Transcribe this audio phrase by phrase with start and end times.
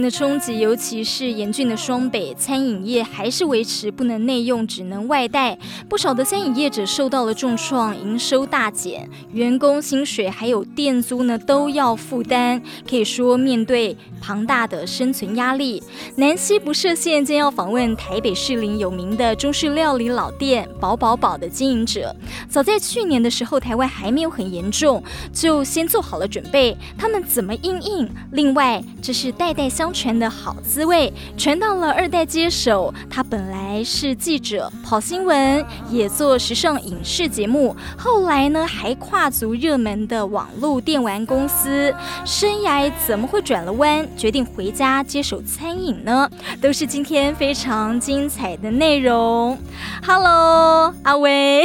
[0.00, 5.58] 的冲击，尤其是严峻的双北，餐饮业还是维持不能内用，只能外带。
[5.88, 15.82] 不少的餐饮业者受到了重创，营收大减，员工薪水还有店租呢都要负担，可以说面对庞大的生存压力。
[16.16, 22.14] 南西不设限，将要访问台北士林有名的中式料理老店饱饱宝的经营者。
[22.48, 25.02] 早在去年的时候，台湾还没有很严重，
[25.32, 26.76] 就先做好了准备。
[26.96, 28.08] 他们怎么应应？
[28.32, 32.92] 另外，这是代代相传的好滋味，传到了二代接手。
[33.10, 37.74] 他本来是记者，跑新闻，也做时尚影视节目。
[37.96, 41.94] 后来呢，还跨足热门的网络电玩公司。
[42.24, 46.28] 生涯怎么会转了弯，决定回家接手餐饮呢？
[46.60, 49.58] 都是今天非常精彩的内容。
[50.06, 51.64] Hello，阿威。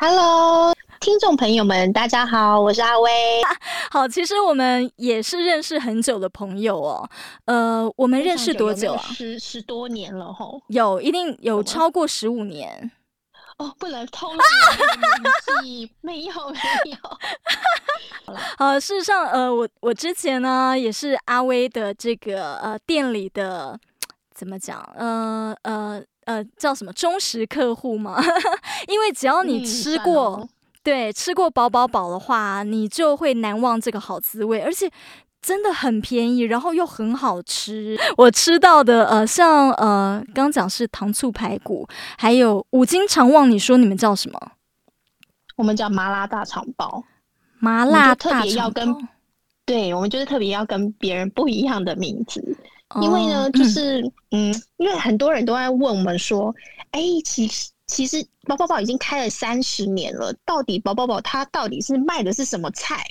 [0.00, 0.79] Hello。
[1.00, 3.10] 听众朋友们，大家好，我是阿威。
[3.90, 7.08] 好，其实我们也是认识很久的朋友哦。
[7.46, 9.02] 呃，我们认识多久啊？
[9.02, 10.60] 十十多年了吼。
[10.68, 12.92] 有，一定有超过十五年。
[13.56, 16.96] 哦，不能透露年纪，没有没有。
[18.26, 23.80] 好了，好，事实上，呃，我我之前呢也是阿威的这个呃店里的
[24.34, 24.78] 怎么讲？
[24.94, 28.22] 呃呃呃，叫什么忠实客户吗？
[28.86, 30.38] 因为只要你吃过。
[30.42, 30.48] 嗯
[30.82, 34.90] 对，吃过饱饱饱的话，你就会难忘这个好滋味，而且
[35.42, 37.98] 真的很便宜，然后又很好吃。
[38.16, 41.86] 我吃到的，呃，像呃，刚讲是糖醋排骨，
[42.16, 44.52] 还有五金肠旺，你说你们叫什么？
[45.56, 47.04] 我们叫麻辣大肠包。
[47.58, 49.08] 麻辣大肠包，特别要跟，
[49.66, 52.56] 对，我们就是特别要跟别人不一样的名字，
[52.88, 56.54] 哦、因为呢，就是嗯，嗯，因为很多人都在问我们说，
[56.92, 57.70] 哎，其实。
[57.90, 63.04] 其实宝宝宝已经开了三十年了，到底宝宝宝它到底是卖的是什么菜？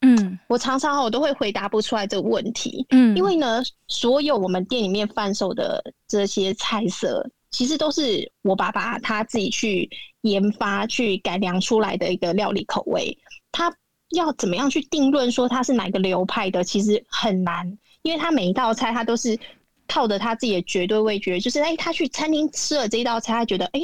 [0.00, 2.84] 嗯，我常常我都会回答不出来这个问题。
[2.90, 9.88] 嗯，因为呢，所有我们店里面贩售的这些菜色，其实都是我爸爸他自己去
[10.22, 13.16] 研发、去改良出来的一个料理口味。
[13.52, 13.72] 他
[14.16, 19.38] 要怎么样去定论说他是哪个流派的，其实很难，因为他每一道菜他都是
[19.86, 23.80] 靠着他自己的绝对味觉，就是哎，他去餐厅吃了这一道菜，他觉得哎。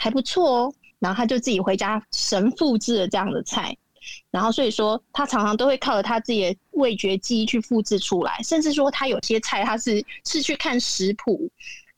[0.00, 3.76] 还不错哦，然后他就自己回家神复制了这样的菜，
[4.30, 11.46] 然后所以说他常常都会靠着他自己的味觉记忆去复制出来，甚至说他有些菜他是是去看食谱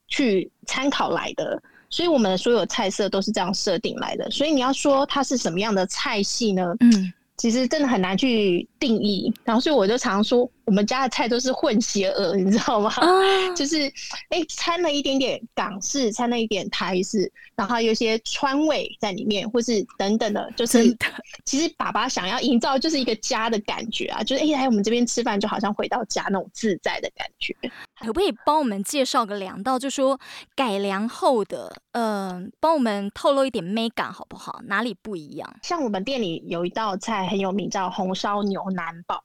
[0.08, 4.28] 去参考来的，所以我们的所有菜色都是这样设定来的。
[4.32, 6.74] 所以你要说它是什么样的菜系呢？
[6.80, 9.32] 嗯，其实真的很难去定义。
[9.44, 10.50] 然后所以我就常说。
[10.64, 12.90] 我们家的菜都是混血儿， 你知道吗？
[12.96, 13.08] 啊、
[13.54, 13.92] 就是
[14.30, 20.96] 哎，掺了一点点港式，掺了一点台式，然后有一些川味在里面，或是等等的，就是
[21.44, 27.54] 其实爸爸想要营造就是一个家的感觉啊，就是哎来我们这边吃饭就好像回到家那种自在的感觉。
[28.00, 30.18] 可不可以帮我们介绍个两道，就说
[30.56, 34.60] 改良后的，嗯、呃，帮我们透露一点美感好不好？
[34.66, 35.56] 哪里不一样？
[35.62, 39.22] 像我们店里有一道菜很有名，叫红烧牛腩煲。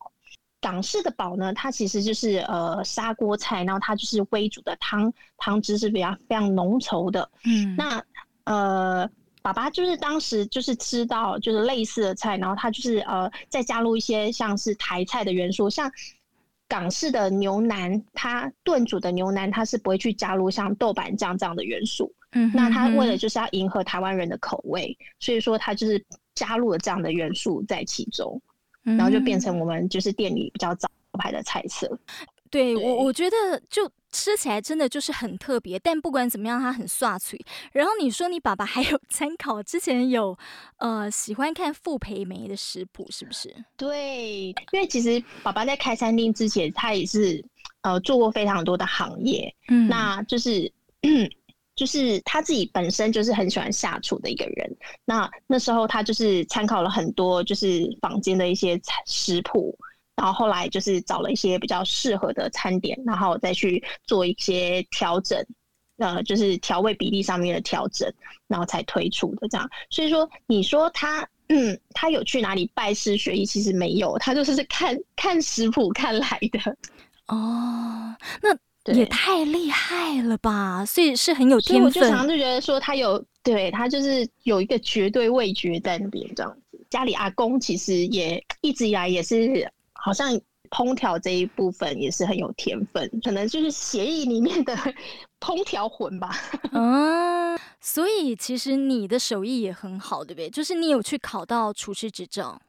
[0.59, 7.29] 港式的煲呢，它其实就是呃砂锅菜，然后它就是微煮的汤，汤汁是比较非常浓稠的。
[7.45, 8.03] 嗯，那
[8.45, 9.09] 呃，
[9.41, 15.91] 爸爸就是当时就是吃到就是类似的菜，然后他就是呃再加入一些像是台菜的元素，像
[16.67, 22.11] 港式的牛腩，它炖煮的牛腩它是不会去加入像豆瓣酱这样的元素。
[22.31, 26.03] 嗯哼哼，那他为了就是要迎合台湾人的口味，所以说他就是
[26.35, 28.41] 加入了这样的元素在其中。
[28.95, 31.87] 然后就变成我们就是店里比较招牌的菜色。
[32.49, 33.35] 对，对我，我觉得
[33.69, 35.77] 就吃起来真的就是很特别。
[35.79, 37.37] 但不管怎么样，它很刷脆。
[37.73, 40.37] 然后你说你爸爸还有 参考之前有
[40.77, 43.53] 呃喜欢看傅培梅的食谱，是不是？
[43.75, 47.43] 对，因为其实爸爸在开餐厅之前，他也是
[47.81, 49.53] 呃做过非常多的行业。
[49.67, 50.71] 嗯，那就是。
[51.77, 59.77] 就是他自己本身就是很喜欢下厨的一个人，那那时候他就是参考了很多就是坊间的一些食谱，
[60.15, 65.39] 然后后来就是找了一些比较适合的餐点，然后再去做一些调整，
[65.99, 68.11] 呃，就是调味比例上面的调整，
[68.47, 69.69] 然后才推出的这样。
[69.91, 73.45] 所以说，你说他嗯，他有去哪里拜师学艺？
[73.45, 76.75] 其实没有，他就是看看食谱看来的。
[77.27, 78.57] 哦，那。
[78.93, 80.85] 也太厉害了吧！
[80.85, 81.85] 所以是很有天分。
[81.85, 86.79] 我就常常就觉得说他有，对他就是有一个绝对味觉在那边这样子。
[86.89, 90.39] 家里阿公其实也一直以来也是，好像
[90.69, 94.75] 烹调这一部分也是很有天分，可能就是协议里面的
[95.39, 96.35] 烹调魂吧。
[96.71, 100.49] 嗯， 所以其实你的手艺也很好，对不对？
[100.49, 102.61] 就是你有去考到厨师执照。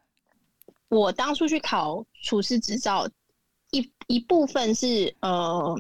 [0.88, 3.09] 我当初去考厨师执照。
[3.71, 5.79] 一一部分是呃，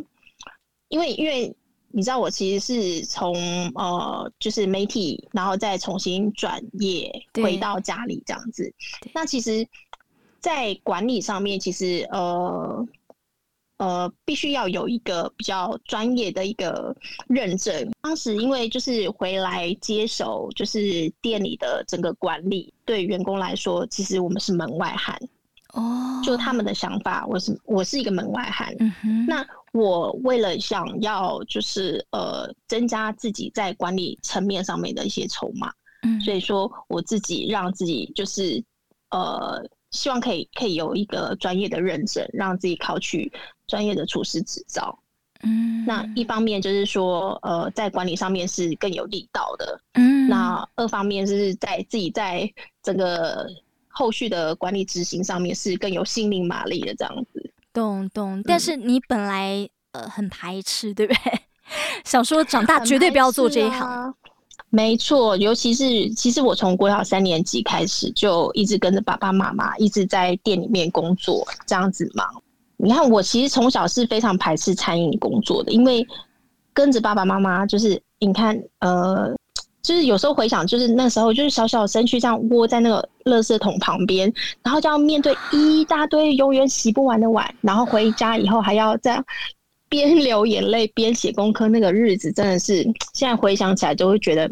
[0.88, 1.54] 因为因为
[1.88, 3.34] 你知道我其实是从
[3.74, 8.72] 呃就是媒体，然后再重新转业回到家里这样子。
[9.14, 9.66] 那其实，
[10.40, 12.86] 在管理上面，其实呃。
[13.78, 16.92] 呃，必须要有一个比较专业的一个
[17.28, 17.88] 认证。
[18.02, 25.16] 当时因为就是回来接手，就是店里的整个管理，对员工来说，其实我们是门外汉。
[25.74, 28.74] 哦，就他们的想法，我是我是一个门外汉。
[28.80, 29.26] 嗯哼。
[29.26, 29.46] 那
[29.78, 35.72] 我为了想要就是呃增加自己在管理层面上面的一些筹码，
[36.02, 38.62] 嗯，所以说我自己让自己就是
[39.10, 43.32] 呃希望可以可以有一个专业的认证，让自己考取。
[43.68, 44.98] 专业的厨师执照，
[45.42, 52.50] 嗯，那一方面就是说，呃，在管理上面是更有力道的，嗯，那二方面是在自己在
[52.82, 53.46] 整个
[53.86, 57.52] 后续的管理执行上面是更有心灵马力的这样子。
[57.78, 61.20] 懂懂，但是你本来呃很排斥，对不对？
[62.04, 63.80] 想说长大绝对不要做这一行。
[63.88, 64.14] 啊、
[64.70, 72.26] 没错，尤其是其实我从国小三年级开始就一直跟着爸爸妈妈一直在店里面工作，这样子忙。
[72.76, 76.06] 你看，我其实从小是非常排斥餐饮工作的，因为
[76.72, 79.34] 跟着爸爸妈妈，就是你看，呃，
[79.88, 84.30] 就是有时候回想，就是那时候就是小小的身躯这样窝在那个垃圾桶旁边，
[84.62, 89.24] 然后就要面对一大堆永远洗不完的碗，然后回家以后还要这样
[89.88, 92.82] 边流眼泪边写功课，那个日子真的是
[93.14, 94.50] 现在回想起来就会觉得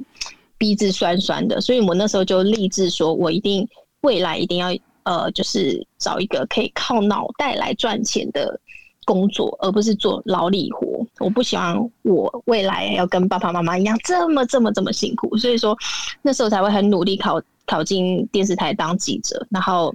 [0.57, 1.61] 鼻子酸酸的。
[1.61, 3.69] 所以我那时候就立志说，我一定
[4.01, 4.75] 未来一定要。
[5.07, 8.59] 呃，就是找一个可以靠脑袋来赚钱的
[9.07, 11.07] 工作，而不是做劳力活。
[11.21, 15.75] 我不希望我未来要跟爸爸妈妈一样这么这么这么辛苦，所以说
[16.21, 19.95] 那时候才会很努力考考进电视台当记者，然后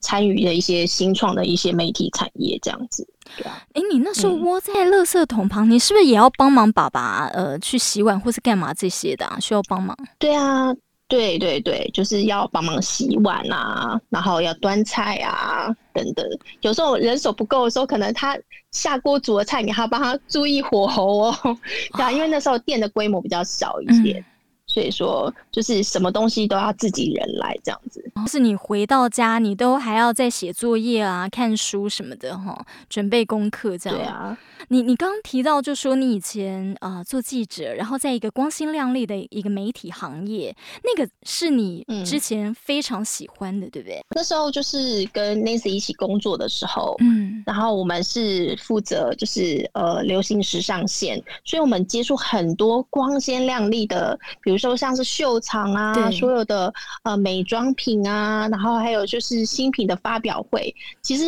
[0.00, 3.06] 参与了一些新创的一些媒体产业这样子。
[3.36, 9.38] 对啊，哎、欸，你那时候窝在垃圾桶旁，嗯、你是不是也要帮忙爸爸呃去洗碗或是干嘛这些的啊？
[9.38, 9.96] 需要帮忙？
[10.18, 10.74] 对啊。
[11.10, 16.24] 对对对，就是要帮忙洗碗啊，然后要端菜啊，等等。
[16.60, 18.38] 有时候人手不够的时候，可能他
[18.70, 21.36] 下锅煮的菜，你还要帮他注意火候哦。
[21.98, 24.24] 对啊，因为那时候店的规模比较小一些。
[24.70, 28.00] 嗯所以说，就是什么东西都要自己人来这样子。
[28.28, 33.98] 是你回到家，你都还要再写作业啊、看书什么的哈，准备功课这样。
[33.98, 34.38] 对啊，
[34.68, 44.00] 你你刚刚提到，就说你以前啊、呃、做记者，然后在一个光鲜亮丽的一个媒体行业，那个是你之前非常喜欢的，嗯、对不对？
[44.14, 54.59] 那时候就是跟 Nancy 一起工作的时候，嗯，然后我们是负责就是呃流行时尚线，所以我们接触很多光鲜亮丽的，比如。
[54.60, 56.72] 说像是秀场啊，所有的
[57.02, 60.72] 呃美妆品啊，然后还有就是新品的发表会，
[61.02, 61.24] 其实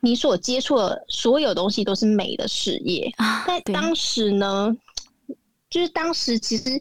[0.00, 3.12] 你所接触的所有东西都是美的事业。
[3.18, 4.76] 啊、在当时呢，
[5.70, 6.80] 就是当时其实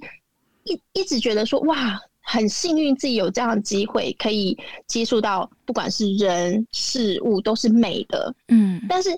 [0.63, 8.33] 一一直觉得说哇，很幸运自己有这样的机会可以接触到，不管是人事物都是美的。
[8.47, 9.09] 嗯，但是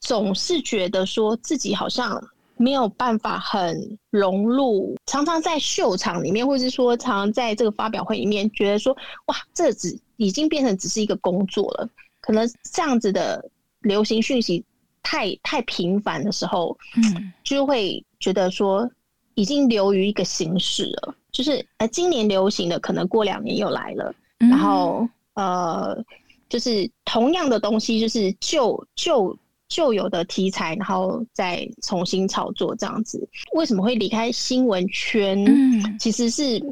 [0.00, 2.22] 总是觉得说自己好像。
[2.56, 8.96] 没有办法很融入，常常在秀场里面，或者是说常常在这个发表会里面，觉得说
[9.26, 11.88] 哇，这只已经变成只是一个工作了。
[12.20, 13.44] 可能这样子的
[13.80, 14.64] 流行讯息
[15.02, 18.88] 太太频繁的时候，嗯，就会觉得说
[19.34, 21.14] 已经流于一个形式了。
[21.32, 26.00] 就是呃，今年流行的，可能过两年又来了，然后呃，
[26.48, 29.36] 就是同样的东西，就是旧旧。
[29.68, 33.26] 旧有的题材，然后再重新炒作这样子。
[33.54, 35.42] 为什么会离开新闻圈？
[35.46, 36.62] 嗯，其实是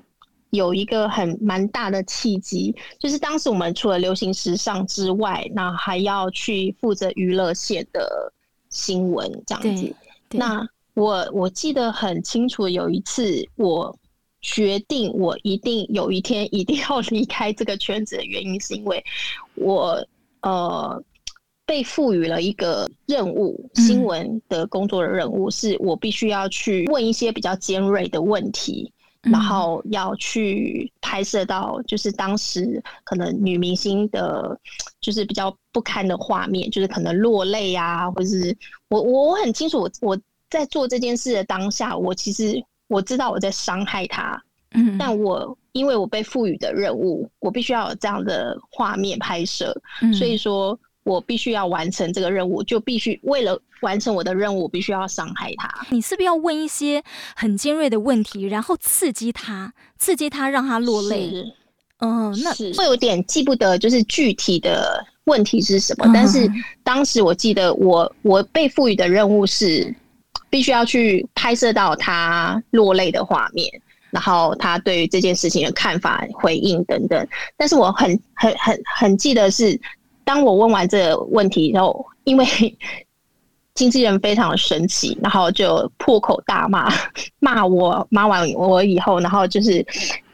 [0.51, 8.33] 有一个很蛮大的契机，就是当时我们除了流行时尚之外，那还要去负责娱乐线的
[8.69, 9.95] 新闻这样子。
[10.31, 13.99] 那我我记得很清楚，有一次我
[14.43, 19.03] 决定我一定有一天一定要 离开这个圈子的原因，是因为
[19.55, 20.07] 我
[20.43, 21.03] 呃。
[21.73, 34.55] 被赋予了一个任务，新闻的工作的任务，是我必须要去问一些比较尖锐的问题，然后要去拍摄到就是当时可能女明星的，
[35.00, 38.55] 就是比较不堪的画面，就是可能落泪啊，或者是
[38.91, 44.38] 我我我很清楚，我我在做这件事的当下，我其实我知道我在伤害她，
[44.73, 49.75] 嗯，但我因为我被赋予的任务，我必须要有这样的画面拍摄，
[50.12, 50.79] 所以说。
[51.05, 55.69] 我必须要完成这个任务，就必须为了完成我的任务，我必须要伤害他。
[55.91, 57.03] 你是不是要问一些
[57.35, 61.53] 很尖锐的问题，然后刺激他，刺激他，让他落泪？
[61.99, 66.11] 嗯，那是会有点记不得，就是具体的问题是什么。
[66.13, 66.51] 但是
[66.83, 69.95] 当时我记得我我被赋予的任务是
[70.51, 73.69] 必须要去拍摄到他落泪的画面，
[74.11, 77.25] 然后他对于这件事情的看法、回应等等。
[77.57, 79.81] 但是我很很很很记得是，
[80.25, 82.47] 当我问完这个问题以后，因为
[83.75, 86.93] 经纪人非常的生气，然后就破口大骂，
[87.41, 89.85] 骂我骂完我以后，然后就是，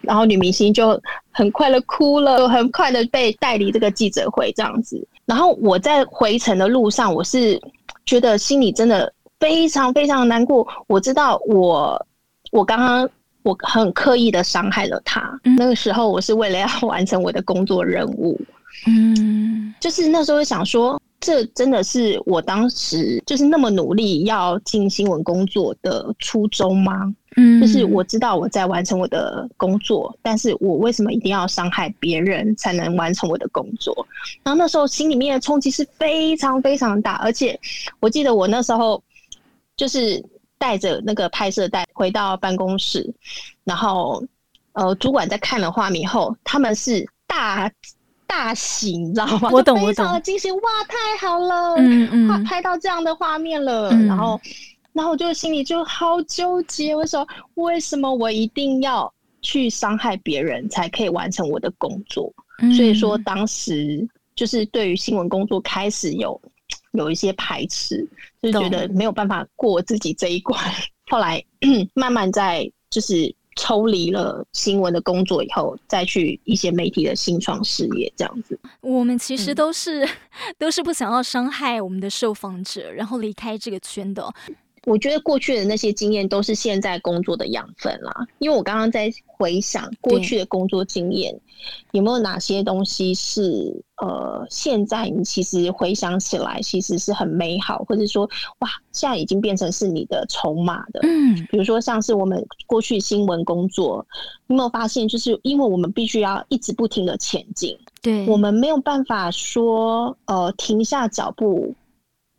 [0.01, 5.07] 然后女明星就很快的哭了，就很快的被带离这个记者会这样子。
[5.25, 7.61] 然后我在回程的路上，我是
[8.05, 10.67] 觉得心里真的非常非常难过。
[10.89, 12.07] 我知道我
[12.51, 13.09] 我刚刚
[13.45, 18.41] 我很刻意的伤害了他，那个时候我是为了要完成我的工作任务，
[18.87, 21.01] 嗯，就是那时候想说。
[21.21, 27.13] 这真的是我当时就是那么努力要进新闻工作的初衷吗？
[27.35, 33.93] 嗯，就是我知道我在完成我的工作，但是我为什么一定要伤害别人才能完成我的工作？
[34.45, 37.59] 然后那时候心里面的冲击是非常非常大，而且
[37.99, 39.03] 我记得我那时候
[39.77, 40.25] 就是
[40.57, 43.13] 带着那个拍摄带回到办公室，
[43.65, 44.23] 然后
[44.75, 47.69] 呃，主管在看了画面后，他们是大。
[48.29, 49.49] 大喜，你知道吗？
[49.51, 49.87] 我懂，我懂。
[49.87, 54.39] 非常的惊喜，哇，太好了，嗯嗯，拍到这样的画面了，嗯、然后，
[54.93, 62.31] 然后我就心里就好纠结，我说为什么我一定要去伤害别人才可以完成我的工作？
[62.61, 64.07] 嗯、所以说，当时
[64.37, 66.39] 就是对于新闻工作开始有
[66.93, 68.07] 有一些排斥，
[68.43, 70.61] 就觉得没有办法过自己这一关。
[71.07, 71.43] 后来
[71.95, 73.35] 慢慢在就是。
[73.59, 78.59] 抽离了新闻的工作以后，再去一些媒体的新创事业，这样子。
[78.81, 80.09] 我们其实都是、嗯、
[80.57, 84.33] 都是不想要伤害我们的受访者，然后离开这个圈的。
[84.89, 88.27] 我觉得过去的那些经验都是现在工作的养分啦。
[88.39, 91.39] 因为我刚刚在回想过去的工作经验，
[91.93, 98.29] 有没有哪些东西是呃，现在你其实回想起来其实是很美好，或者说
[98.61, 101.01] 哇，现在已经变成是你的筹码的。
[101.03, 104.05] 嗯，比如说像是我们过去新闻工作，
[104.47, 111.75] 你有没有发现，就是因为我们必须要一直不停的前进，对，我们没有办法说呃停下脚步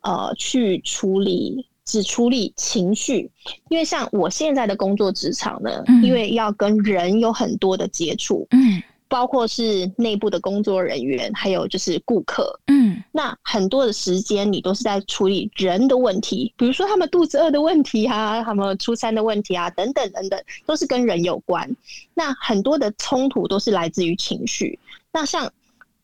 [0.02, 1.66] 呃去处理。
[1.90, 3.28] 只处理情绪，
[3.68, 21.68] 因为像我现在的工作职场呢，嗯、因为要跟人有很多的接触，嗯，包括是内部的工作人员，还有就是顾客，嗯，那很多的时间你都是在处理人的问题，比如说他们肚子饿的问题啊，他们出餐的问题啊，等等等等，都是跟人有关。
[22.14, 24.78] 那很多的冲突都是来自于情绪。
[25.12, 25.52] 那像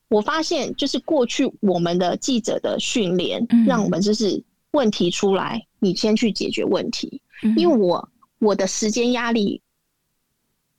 [0.08, 5.65] 我发现，就是过去我们的记者的训练，嗯、让我们就是问题出来。
[5.78, 7.20] 你先去解决问题，
[7.56, 9.60] 因为我我的时间压力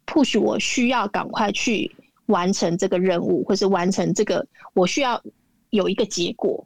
[0.06, 1.92] ，push 我需要赶快去
[2.28, 5.22] 完成这个任务，或是完成这个，我需要
[5.70, 6.66] 有一个结果。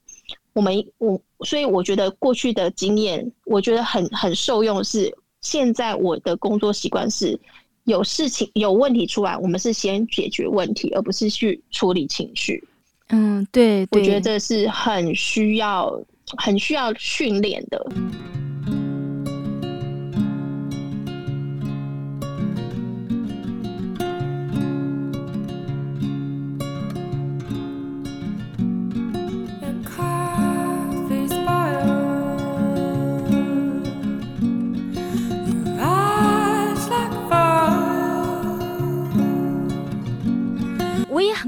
[0.54, 4.84] 我们我所以我觉得过去的经验，我觉得很很受用。
[4.84, 7.40] 是现在我的工作习惯是，
[7.86, 12.64] 有事情有问题出来，我们是先解决问题，而不是去处理情绪。
[13.10, 16.02] 嗯，对，对，我觉得这是很需要。
[16.38, 17.86] 很需要训练的。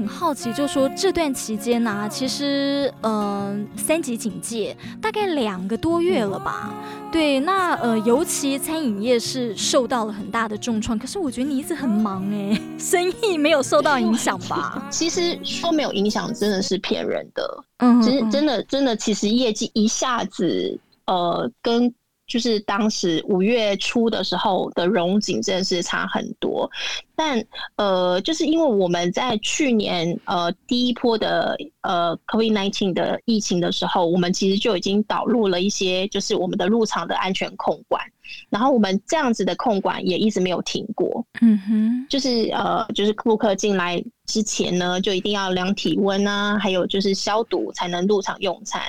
[0.04, 6.74] 很好奇，就说这段期间呢、啊，其实嗯、呃，三级警戒大概两个多月了吧？
[7.10, 10.98] 对，那呃，尤其餐饮业是受到了很大的重创。
[10.98, 14.86] 可是我觉得你一直很忙哎， 生意没有受到影响吧？
[14.92, 17.64] 其实说没有影响，真的是骗人的。
[17.78, 21.94] 嗯，其实真的真的，其实业绩一下子呃跟。
[22.26, 26.70] 就是当时五月初的时候的荣景真的是差很多，
[27.14, 27.44] 但
[27.76, 38.02] 呃，就是因为我们在去年呃第一波的呃 COVID nineteen 的疫情的时候，我们其实就已经导入了一些就是我们的入场的安全控管，
[38.48, 41.24] 然后我们这样子的控管也一直没有停过。
[41.42, 48.82] 嗯哼，就是呃，就是顾客进来之前呢，就一定要量体温啊，还有就是消毒才能入场用餐。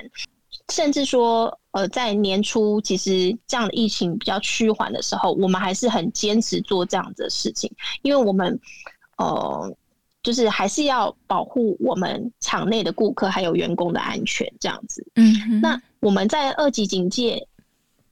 [0.73, 8.59] 甚至说，呃，在年初，其实这样的疫情比较趋缓的时候，我们还是很坚持做这样子的事情，因为我们，
[9.17, 9.75] 呃，
[10.23, 15.05] 就是还是要保护我们场内的顾客还有员工的安全，这样子。
[15.15, 17.47] 嗯哼，那我们在二级警戒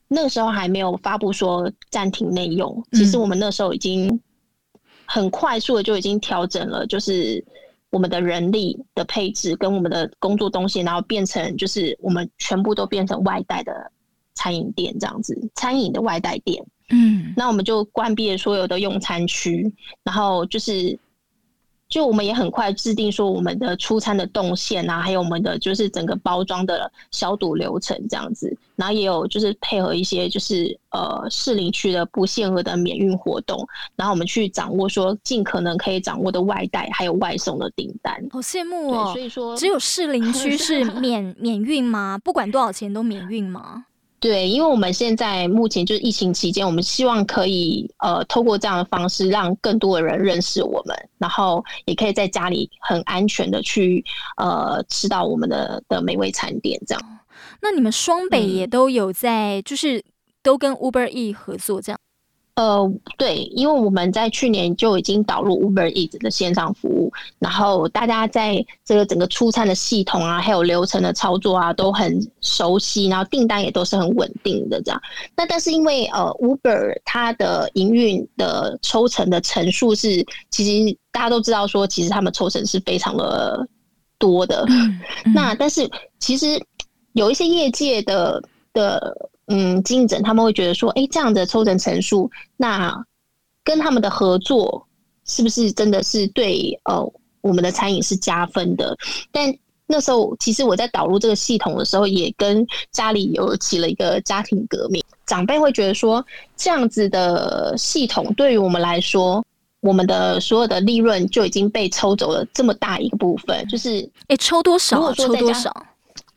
[0.08, 4.22] 那个时候还没有发布说暂停内用，其实我们那时候已经
[5.06, 7.44] 很快速的就已经调整了，就是。
[7.94, 13.72] 我们的人力的配置跟我们的工作东西，然后变成就是我们全部都变成外带的
[14.34, 16.66] 餐饮店这样子，餐饮的外带店。
[16.90, 19.72] 嗯，那我们就关闭了所有的用餐区，
[20.04, 21.00] 然后就是。
[21.94, 33.64] 就我们也很快制定说我们的出餐的动线啊，还有我们的就是整个包装的消毒流程这样子，然后也有就是配合一些就是呃市林区的不限额的免运活动，
[33.96, 38.16] 然后我们去掌握说尽可能可以掌握的外带还有外送的订单。
[38.32, 39.12] 好羡慕哦！
[39.14, 42.18] 所以说只有市林区是免 免运吗？
[42.24, 43.86] 不管多少钱都免运吗？
[44.24, 54.02] 对，因为我们现在目前就是疫情期间，我们希望可以呃透过这样的方式，让更多的人认识我们，然后也可以在家里很安全的去
[54.38, 57.20] 呃吃到我们的的美味餐点这样。
[57.62, 60.02] 那你们双北也都有在，嗯、就是
[60.42, 62.00] 都跟 Uber E 合作这样。
[62.56, 75.02] 呃，对，因为我们在去年就已经导入 Uber Eats 的线上服务，然后大家在这个整个出餐的系统啊，还有流程的操作啊，都很熟悉，然后订单也都是很稳定的这样。
[75.36, 83.68] 那但是因为呃 Uber 它的营运的抽成的成数是，其实大家都知道说，其实他们抽成是非常的
[84.20, 84.64] 多的。
[84.70, 86.64] 嗯嗯、 那但是其实
[87.14, 88.40] 有一些业界的
[88.74, 89.32] 的。
[89.56, 93.06] 嗯，经营者他们会觉得说，哎、欸，这样的抽成成数，那
[93.64, 94.84] 跟他们的合作
[95.26, 97.08] 是不是真的是对呃
[97.42, 98.98] 我们的餐饮是加分的？
[99.32, 99.56] 但
[99.86, 105.04] 那时候其实我在导入这个系统的时候，也跟家里有起了一个家庭革命。
[105.28, 106.26] 长辈会觉得说，
[106.58, 109.46] 这样子的系统对于我们来说，
[109.82, 115.14] 我们的所有的利润就已经被抽走了这么大一个部分，就是哎、欸，抽多少？
[115.14, 115.72] 抽多少？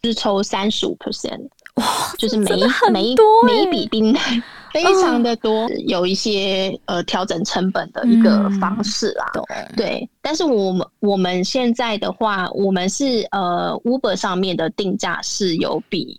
[0.02, 1.48] 就是抽三十五 percent。
[1.76, 1.84] 哇，
[2.18, 4.22] 就是每一每一每一笔订单
[4.72, 9.32] 非常的多，有一些呃调整成本的一个方式啦。
[9.48, 16.18] 嗯、对，但是我们我们现在的话，我们是呃 Uber 上面的定价是有比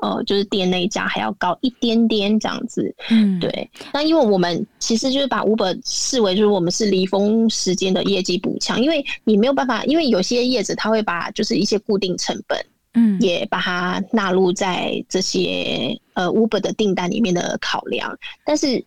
[0.00, 2.92] 呃就是店内价还要高一点点这样子。
[3.10, 3.70] 嗯，对。
[3.92, 12.58] 那因为我们其实就是把 Uber 视为就是我们是离峰时间的业绩补强，因为你没有办法，因为有些业者他会把就是一些固定成本。
[12.94, 18.16] 嗯，也把它纳入在这些呃 Uber 的订单里面的考量。
[18.44, 18.84] 但是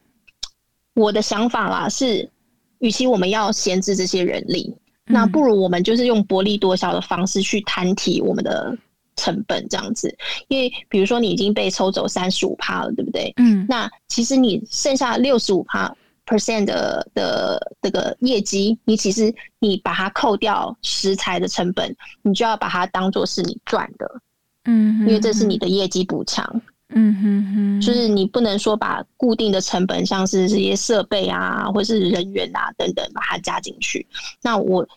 [0.94, 2.30] 我的想法啦是，
[2.80, 4.74] 与其我们要闲置这些人力，
[5.08, 8.78] 嗯、那不如我们就是用薄利多销的方式去摊提我们的
[9.16, 10.16] 成本，这样子。
[10.48, 13.34] 因为比如说你已经被抽走三十五趴了，对不对？
[13.38, 15.96] 嗯，那其实你剩下六十五趴。
[16.26, 24.22] Percent 的的这个业绩，你其实你把它扣掉食材的成本，你就要把它当做是你赚的，
[24.66, 34.06] 嗯哼哼，因为这是你的业绩补偿，嗯哼哼，就是你不能说把固定的成本，像是这些设备啊，或是人员啊等等，把它加进去。
[34.42, 34.88] 那我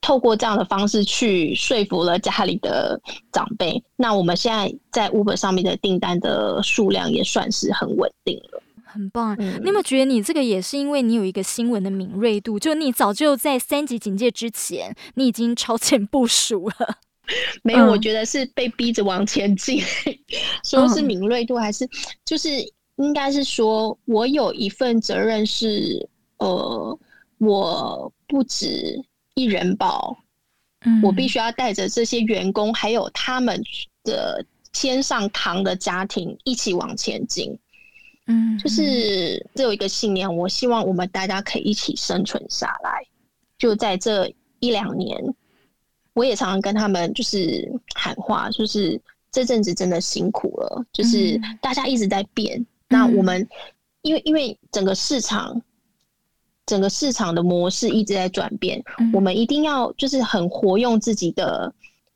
[0.00, 3.00] 透过这样的方式去说服了家里的
[3.32, 8.55] 长辈，那我们现在在 Uber 上面的订单的数量也算是很稳定了。
[8.96, 12.58] 很棒，嗯、你有没有觉得你这个也是因为你有一个新闻的敏锐度？
[12.58, 16.98] 就你早就在三级警戒之前，你已经超前部署了。
[17.62, 19.82] 没有，嗯、我觉得是被逼着往前进。
[20.64, 21.88] 说是敏锐度，还是
[22.24, 22.48] 就是
[22.96, 26.98] 应该是说我有一份责任是，呃，
[27.38, 28.98] 我不止
[29.34, 30.16] 一人保，
[30.84, 33.60] 嗯、我必须要带着这些员工，还有他们
[34.04, 37.58] 的肩上扛的家庭一起往前进。
[38.26, 43.02] 嗯，就是只有一个信念，我希望我们大家可以一起生存下来。
[43.58, 44.26] 就在这
[44.58, 45.22] 一两年，
[46.12, 52.58] 我也常常跟他们就是喊话，就是这阵子真的辛苦了，就是大家一直在变。
[52.58, 53.48] 嗯、那我们
[54.02, 55.62] 因为因为整个市场，
[56.66, 61.72] 整个市场的模式一直在转变，嗯、我们一定要就是很活用自己的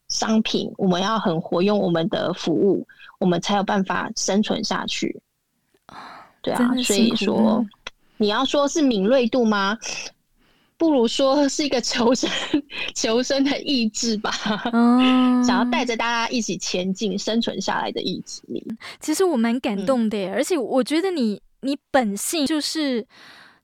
[0.08, 2.86] 商品，我们要很活用我们的服务，
[3.18, 5.22] 我们才有办法生存下去。
[6.42, 7.64] 对啊，所以说
[8.16, 9.78] 你要说是敏锐度吗？
[10.76, 12.30] 不如说是一个求生、
[12.94, 14.32] 求生的意志吧。
[14.72, 18.66] 嗯，想要带着大家一起前进、生存下来的意志力。
[18.98, 23.06] 其实我蛮感动的，嗯、而且我觉得你你本性就是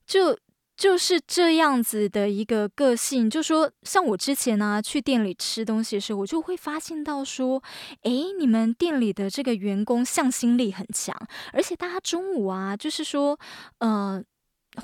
[0.06, 0.38] 就。
[0.76, 7.62] 就是这样子的一个个性，就说像我之前呢、啊、去店里吃东西的时候，我就会发现到说，
[8.02, 11.16] 哎，你们店里的这个员工向心力很强，
[11.54, 13.38] 而且大家中午啊，就是说，
[13.78, 14.22] 呃，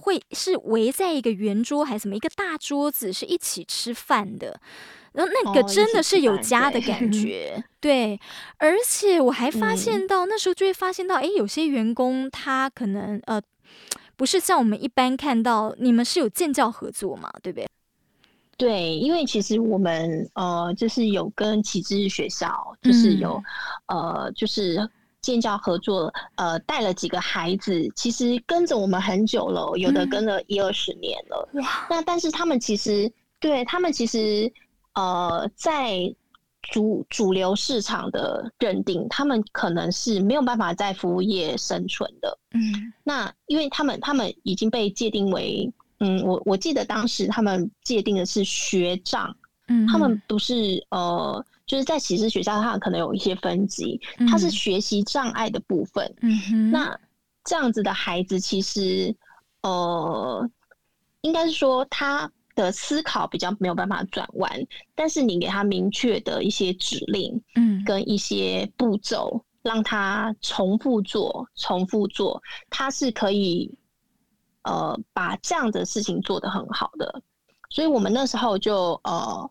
[0.00, 4.59] 会是围在一个圆桌还是什么一个大桌子，是一起吃饭的，
[5.12, 8.18] 然后那个真的是有家的感觉， 哦、对，
[8.57, 13.42] 而且我还发现到、嗯、那时候就会发现到，哎，有些员工他可能呃。
[14.22, 17.68] 不是像我们一般看到，你们是有建教合作嘛，对不对？
[18.56, 23.42] 对，因为其实我们呃，就是有跟启智学校，就是有、
[23.87, 24.88] 嗯、呃，就是
[25.20, 31.48] 建教合作，呃，带了几个孩子，其实跟着我们很久了，有的跟了一二十年了。
[31.54, 31.87] 哇、嗯！
[31.90, 34.48] 那但是他们其实，对他们其实
[34.94, 35.98] 呃，在
[36.62, 42.38] 主主流市场的认定，他们可能是没有办法在服务业生存的。
[42.53, 45.72] 嗯，那因为他们他们已经被界定为。
[46.05, 49.33] 嗯，我我记得当时他们界定的是学障，
[49.68, 56.98] 嗯，他们不是呃，就是在启智学校，他们可能有一些分级，他是学习障碍的部分，嗯哼，那
[57.44, 59.14] 这样子的孩子其实
[59.62, 60.51] 呃，
[61.20, 64.51] 应该是说他的思考比较没有办法转弯，
[64.95, 73.75] 但是你给他明确的一些指令，嗯，跟一些步骤，让他重复做，重复做，他是可以。
[74.65, 77.21] 呃，把这样的事情做得很好的，
[77.69, 79.51] 所以我们那时候就呃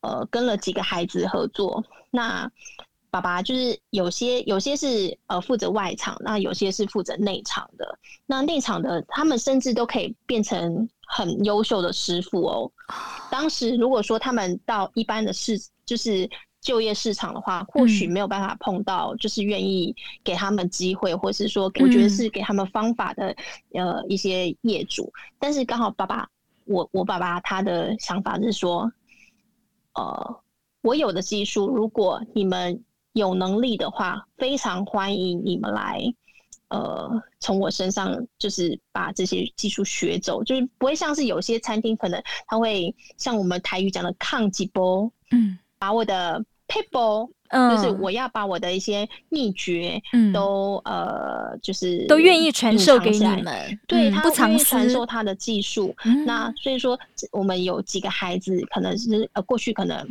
[0.00, 1.84] 呃跟了几个孩子合作。
[2.10, 2.50] 那
[3.10, 7.98] 爸爸就是有些有些是呃负责外场，那有些是负责内场的。
[8.24, 12.72] 那内场的他们甚至都可以变成很优秀的师傅哦。
[13.30, 16.28] 当时如果说他们到一般的市，就是。
[16.62, 23.34] 就业市场的话，或许没有办法碰到，就是愿意给他们机会，嗯、或是说，我觉得是给他们方法的，
[23.74, 25.12] 呃，一些业主。
[25.40, 26.28] 但是刚好爸爸，
[26.66, 28.88] 我我爸爸他的想法是说，
[29.94, 30.36] 呃，
[30.82, 32.80] 我有的技术，如果你们
[33.12, 36.00] 有能力的话，非常欢迎你们来，
[36.72, 46.44] 呃，从我身上就是把这些技术学走，就是不会像是有些餐厅可能他会像我们台语讲的抗几波，嗯，把我的。
[46.68, 47.76] people，嗯。
[47.76, 50.32] 就是我要把我的一些秘诀嗯。
[50.32, 55.94] 都、嗯、呃，就是都愿意传授给你们，对、嗯、他愿意传授他的技术。
[56.06, 56.98] 嗯、那所以说，
[57.30, 60.08] 我们有几个孩子，可能是呃过去可能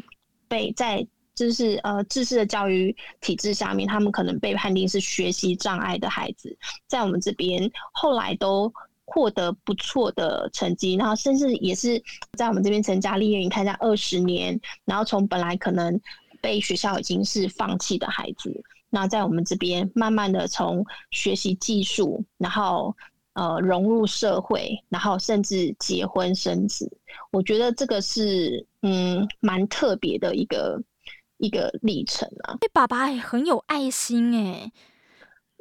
[0.47, 1.03] 被在
[1.35, 8.71] 就是呃知识的教育体制下面，他们可能被判定是学习障碍的孩子，在我们这边后来都
[9.05, 12.01] 获得不错的成绩，然后甚至也是
[12.37, 15.99] 在我们这边成家立业，你看一下二十年，然后从本来可能。
[16.43, 18.51] 被学校已经是放弃的孩子，
[18.89, 22.95] 那在我们这边慢慢的从学习技术，然后
[23.33, 26.91] 呃融入社会，然后甚至结婚生子，
[27.31, 30.81] 我觉得这个是嗯蛮特别的一个
[31.41, 32.57] 一个历程啊。
[32.61, 34.71] 哎，爸爸也很有爱心哎。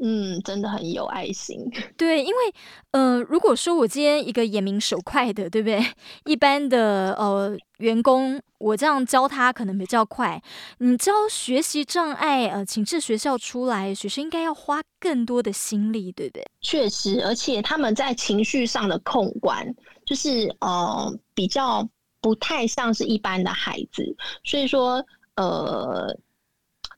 [0.03, 1.59] 嗯，真的很有爱心。
[1.99, 2.55] 对，因为
[2.93, 5.79] 呃，如果说我今天一个眼明手快的，对不对？
[6.25, 10.43] 一般的呃员工，我这样教他可能比较快。
[10.79, 16.47] 你教学习障碍呃，启智学校出来，学生应该要花更多的心力，对不对？
[16.63, 19.67] 确实，而且他们在情绪上的控管，
[20.07, 21.87] 就是呃比较
[22.23, 24.03] 不太像是一般的孩子，
[24.45, 25.05] 所以说
[25.43, 26.17] 呃，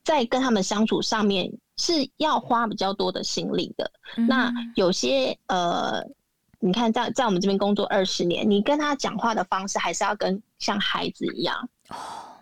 [0.05, 1.52] 在跟他们相处上面。
[1.78, 3.90] 是要花比较多的心力的。
[4.16, 6.05] 嗯、那有些呃，
[6.61, 11.68] 你看在在我们这边工作二十年，你跟他讲话的方式还是要跟像孩子一样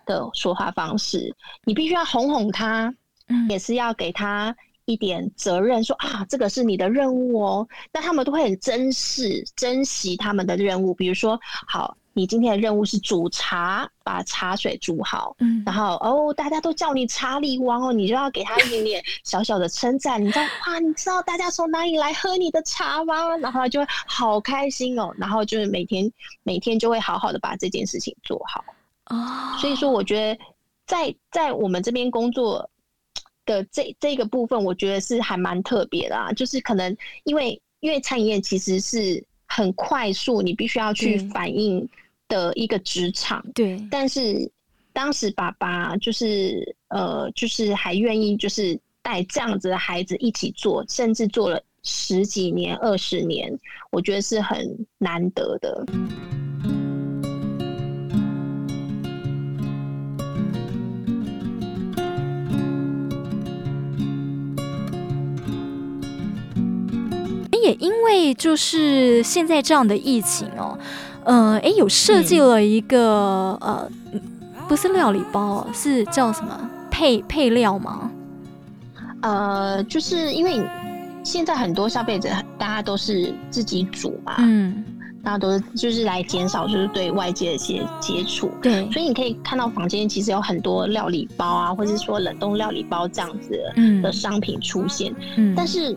[0.05, 1.35] 的说话方式。
[1.65, 2.93] 你必须要哄哄他，
[3.29, 7.69] 嗯、也是要给他一点责任，说啊，这个是你的任务哦。
[7.93, 10.93] 那他们都会很珍视、珍惜他们的任务。
[10.93, 11.97] 比如说，好。
[12.13, 15.35] 你今天的任务是煮茶，把茶水煮好。
[15.39, 20.21] 嗯，然后哦，大家都叫你茶力王哦，你就要给他一点点小小的称赞。
[20.21, 20.79] 你知道哇？
[20.81, 23.37] 你知道大家从哪里来喝你的茶吗？
[23.37, 25.15] 然后就会好开心哦。
[25.17, 26.11] 然后就是每天
[26.43, 28.65] 每天就会好好的把这件事情做好。
[29.07, 30.45] 哦，所以说我觉得
[30.87, 32.69] 在在我们这边工作
[33.47, 36.33] 的这这个部分，我觉得是还蛮特别的啊。
[36.33, 39.25] 就是可能因为因为餐饮业其实是。
[39.53, 41.81] 很快速，你必须要去反应
[42.31, 43.45] 的一个职场。
[43.55, 44.51] 对，但是
[44.95, 53.53] 当时爸爸就是呃，就是还愿意就是带这样子的孩子一起做，甚至做了十几年、二十年，
[53.91, 54.59] 我觉得是很
[54.97, 55.85] 难得的。
[67.63, 70.79] 也因为就是现在这样的疫情哦，
[71.25, 73.91] 呃，哎，有设计了一个、嗯、呃，
[74.69, 76.71] 不是料理包，是叫什么？
[76.91, 78.11] 配配料吗？
[79.23, 80.63] 呃，就是因为
[81.23, 84.85] 现在很多消费者大家都是自己煮嘛，嗯，
[85.23, 93.61] 大家都是就是来减少就是对外界的一些接触，对，所以你可以看到房间其实有很多料理包啊，或者是说冷冻料理包这样子
[94.03, 95.97] 的商品出现，嗯，但是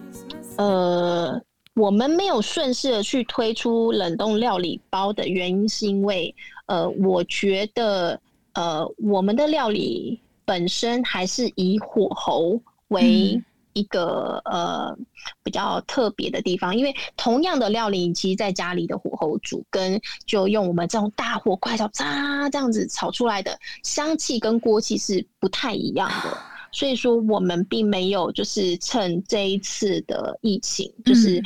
[0.58, 1.42] 呃。
[1.76, 6.34] 我们没有顺势的去推出冷冻料理包的原因，是因为
[6.68, 8.20] 呃，我觉得
[8.54, 13.42] 呃，我们的料理本身还是以火候为
[13.74, 14.98] 一个、嗯、呃
[15.42, 26.53] 比较特别的地方，因为同样的料理，其实在家里的火候煮，跟就用我们这种大火快炒，炸这样子炒出来的香气跟锅气是不太一样的。
[26.74, 31.40] 所以说，我们并没有就是趁这一次的疫情，就是、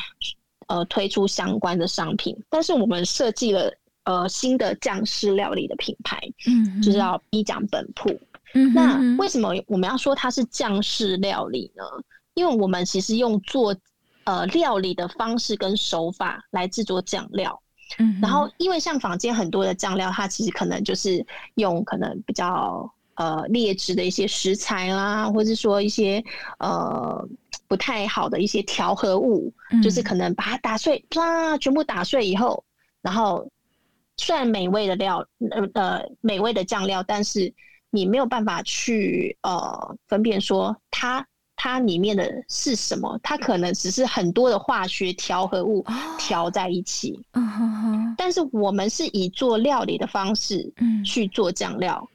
[0.68, 3.70] 嗯、呃推出相关的商品，但是我们设计了
[4.06, 8.10] 呃新的酱式料理的品牌，嗯，就是要 B 讲本铺。
[8.54, 11.84] 嗯，那为什么我们要说它是酱式料理呢？
[12.34, 13.76] 因为我们其实用做
[14.24, 17.62] 呃料理的方式跟手法来制作酱料，
[18.00, 22.90] 嗯，然后因为像坊间很多的酱料，它其实可能就是用可能比较。
[23.18, 26.24] 呃，劣质的一些食材啦，或者说一些
[26.60, 27.28] 呃
[27.68, 32.64] 不太好的一些调和物，嗯，就是可能把它打碎，啪，全部打碎以后，
[33.02, 33.50] 然后
[34.18, 37.52] 虽然美味的料，呃呃美味的酱料，但是
[37.90, 41.26] 你没有办法去呃分辨说它
[41.56, 45.84] 它里面的是什么，它可能只是很多的化学调和物
[46.20, 47.20] 调在一起。
[47.34, 47.42] 哦，
[48.16, 50.72] 但是我们是以做料理的方式
[51.04, 52.08] 去做酱料。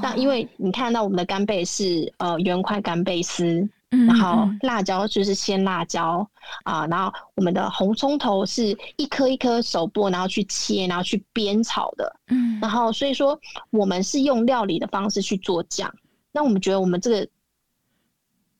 [0.00, 6.26] 那因为你看到我们的干贝是呃圆块干贝丝，嗯，然后辣椒就是鲜辣椒
[6.64, 13.38] 啊，然后我们的红葱头是一颗一颗手剥，然后去切，然后去煸炒的，嗯，然后所以说
[13.70, 15.92] 我们是用料理的方式去做酱。
[16.32, 17.28] 那我们觉得我们这个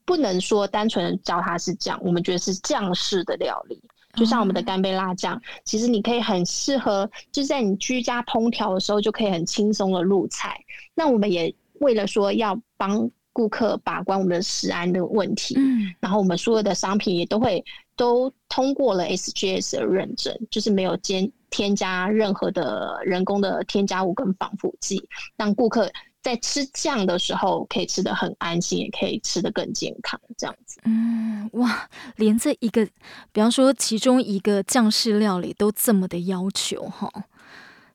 [0.05, 3.83] 不能说单纯教它是酱，我们觉得是酱式的料理。
[4.14, 10.59] 就像我们的干贝辣酱，其实你可以很适合，就是在你居家烹调的时候就可以很轻松的入菜。
[10.94, 17.64] 那我们也为了说要帮顾客把关我们的食安的问题，嗯，然后我们所有的商品也都会
[17.96, 25.03] 都通过了 SGS 的认证，就是没有添添加任何的人工的添加物跟防腐剂，
[25.37, 25.90] 让顾客。
[26.23, 30.81] 在吃酱的时候，可以吃得很安心，也可以吃得更健康，这样子。
[30.85, 32.87] 嗯，哇，连这一个，
[33.33, 37.11] 比方说其中一个酱式料理都这么的要求哈，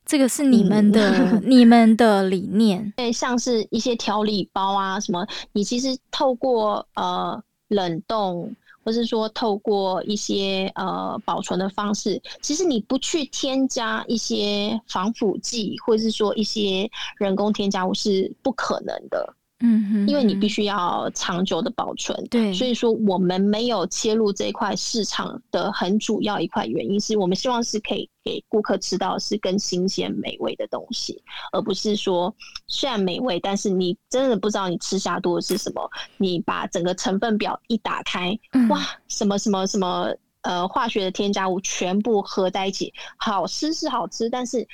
[0.05, 1.09] 这个是你们的、
[1.39, 2.93] 嗯、你们的理念。
[2.97, 8.55] 对，像是一些调理包啊什么，你其实透过呃冷冻。
[8.87, 19.35] 或是说，透过一些呃保存的方式，其实你不去添加一些防腐剂，或者是说一些人工添加物是不可能的。
[19.59, 32.31] 嗯哼，因为你必须要长久的保存，对，所以说我们没有切入这一块市场的很主要一块原因，是我们希望是可以给顾客吃到是更新鲜美味的东西，而不是说
[32.67, 35.89] 虽然美味，但是你真的不知道你吃下多的是什么。
[36.17, 44.67] 你把整个成分表一打开，嗯、哇，什么什么什么呃化学的添加物全部合在一起，好吃是好吃，但是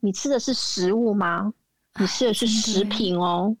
[0.00, 1.54] 你吃的是食物吗？
[1.98, 3.56] 你吃的是食品哦。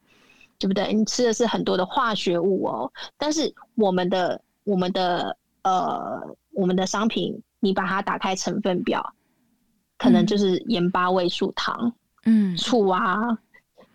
[0.58, 0.92] 对不对？
[0.92, 6.20] 你吃的是很多的化学物哦，但是我们的我们的呃
[6.52, 9.12] 我们的商品，你把它打开成分表，
[9.98, 11.92] 可能就是盐巴味素糖，
[12.24, 13.16] 嗯，醋啊，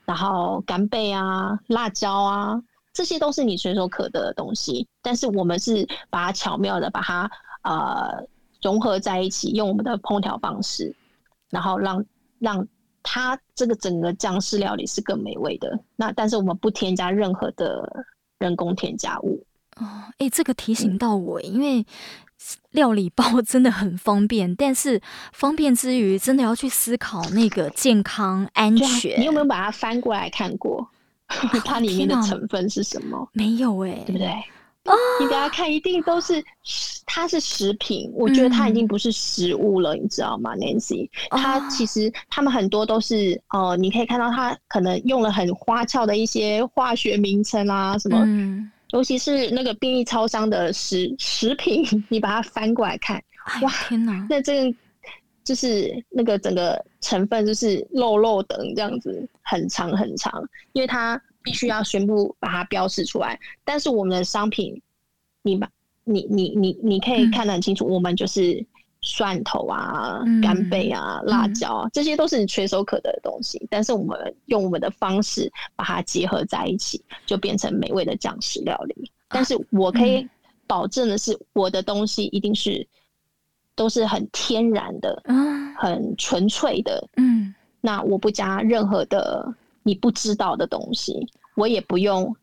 [0.06, 2.62] 然后干贝啊、辣椒啊，
[2.93, 4.88] 这些都是你随手可得的东西。
[5.02, 7.32] 但是我们是把它巧妙的把它
[7.63, 8.24] 呃
[8.62, 10.95] 融合在一起，用我们的烹调方式，
[11.50, 12.06] 然后让
[12.39, 12.67] 让。
[13.04, 18.06] 它这个整个酱式料理是更美味的，那但是我们不添加任何的
[18.40, 19.44] 人工添加物。
[19.78, 21.86] 哦，哎、欸，这个提醒到我，因为
[22.72, 29.20] 料理包 真的很方便，但是方便之余，真的要去思考那个健康安全。
[29.20, 30.88] 你有没有把它翻过来看过？
[31.64, 33.30] 它里面的成分是什么？
[33.34, 34.30] 没有哎、欸，对不对？
[34.86, 36.44] 哦，你等下看，一定都是
[37.06, 41.08] 它是食品，我觉得它已经不是食物了，嗯、你知道吗，Nancy？
[41.30, 53.24] 它其实他们很多都是呃，你可以看到它可能用了很花俏的一些化学名称啊，什么，嗯、尤其是那个便利超商的食食品，你把它翻过来看，
[53.62, 54.78] 哇，天哪，那这个
[55.44, 61.22] 就是那个整个成分就是漏漏等这样子，很长很长，因为它。
[61.43, 64.82] 必须要宣布把它标示出来，但是我们的商品，
[65.41, 65.69] 你把，
[66.04, 68.63] 你你你你可以看得很清楚，嗯、我们就是
[69.01, 79.12] 蒜头啊、嗯、干贝啊、辣椒啊，嗯、这些都是你随手可得的东西，但是我们用我们的方式把它结合在一起，就变成美味的酱食料理。
[79.27, 80.27] 但是我可以
[80.67, 82.88] 保证的是，我的东西一定是
[83.73, 89.51] 都是很天然的，嗯，很纯粹的，嗯，那我不加任何的。
[89.84, 92.36] 你不知道的东西，我也不用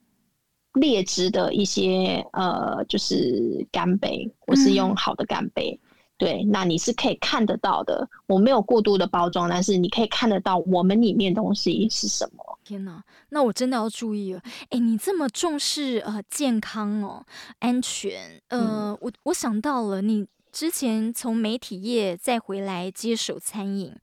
[0.74, 5.78] 劣质的一些呃，就是干杯，我是用好的干杯。
[5.82, 5.86] 嗯
[6.18, 12.58] 对，那你是可以看得到的，我没有过度的包装，但是你可以看得到我们里面东西是什么。
[12.64, 14.42] 天哪，那我真的要注意了。
[14.70, 17.24] 哎，你这么重视呃健康哦，
[17.60, 23.94] 安全，呃，嗯、我我想到了，你之前从媒体业再回来接手餐饮，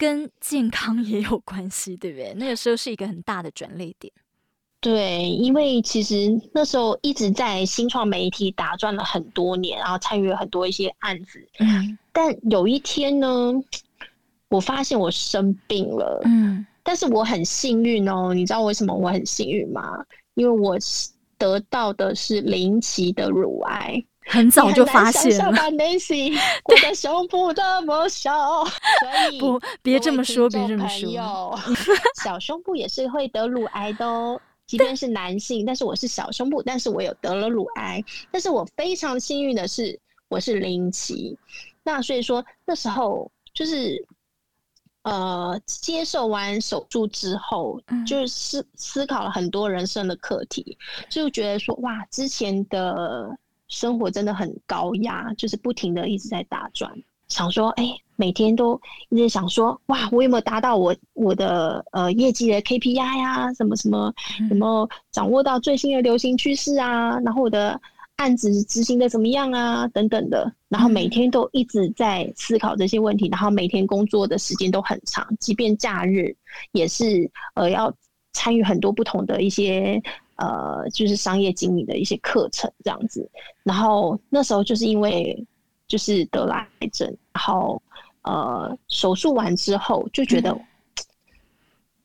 [0.00, 2.32] 跟健康也有关系，对不对？
[2.38, 4.10] 那个时候是一个很大的转捩点。
[4.80, 6.16] 对，因为其实
[6.54, 11.46] 那时候一直在新创媒体打转了很多年，然后参与了很多一些案子。
[11.58, 13.52] 嗯，但有一天呢，
[14.48, 16.22] 我发现我生病了。
[16.24, 20.02] 嗯，但是我很幸运哦，你知道为什么我很幸运吗？
[20.32, 20.78] 因为我
[21.36, 25.50] 得到的是零期的乳癌，很早就发现了。
[25.50, 28.70] 我的胸部那么小，所
[29.32, 31.58] 以不，别这么说，别这么说，
[32.22, 34.40] 小胸部也是会得乳癌的哦。
[34.66, 41.36] 即便是男性，但是我是小胸部，但是我有得了乳癌，但是我非常幸运的是，我是零期。
[41.82, 44.06] 那所以说那时候就是，
[45.02, 53.36] 呃，接受完手术之后，就是思思考了很多人生的课题，就觉得说哇，之前的
[53.70, 56.92] 生活真的很高压，就是不停的一直在打转。
[57.28, 58.78] 想说，哎、欸，每天都
[59.08, 63.54] 一直想说，哇，我有没有达到我我的呃业绩的 KPI 呀、啊？
[63.54, 64.12] 什么什么
[64.48, 67.18] 什么，掌握到最新的流行趋势啊？
[67.20, 67.80] 然后我的
[68.16, 69.86] 案子执行的怎么样啊？
[69.88, 70.52] 等等的。
[70.68, 76.34] 然后每天都一直在思考这些问题，然后每天工作的时间都很长，即便假日
[76.72, 77.94] 也是呃要
[78.32, 80.02] 参与很多不同的一些
[80.40, 83.30] 呃就是商业经理的一些课程这样子。
[83.62, 85.46] 然后那时候就是因为。
[85.90, 87.82] 就是得了癌症，然后
[88.22, 90.56] 呃手术完之后就觉得，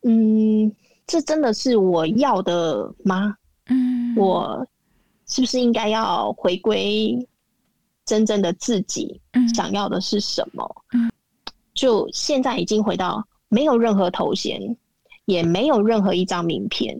[0.01, 3.37] 嗯，嗯，这真的是我要的吗？
[3.67, 4.67] 嗯，我
[5.27, 7.15] 是不是应该要回归
[8.05, 9.21] 真正的自己？
[9.53, 10.67] 想要的是什么？
[10.93, 11.11] 嗯，
[11.75, 14.75] 就现在已经回到没有任何头衔，
[15.25, 16.99] 也没有任何一张名片。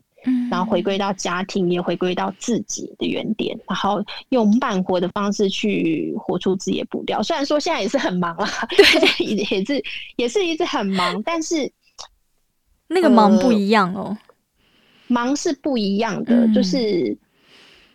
[0.49, 7.21] 然后回归到家庭，也回归到自己的原点，然后用慢活的方式去活出自己的步调。
[7.21, 9.83] 虽然说现在也是很忙啦，对， 也是
[10.15, 11.71] 也是一直很忙，但是
[12.88, 14.17] 那个忙不一样哦，呃、
[15.07, 17.17] 忙是不一样的，嗯、就是